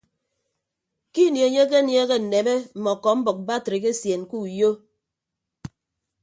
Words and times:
Ke 1.13 1.21
ini 1.29 1.39
enye 1.47 1.61
akenieehe 1.65 2.15
nneme 2.21 2.53
mme 2.77 2.89
ọkọmbʌk 2.95 3.37
batrik 3.47 3.83
esien 3.91 4.21
ke 4.29 4.35
uyo. 4.45 4.71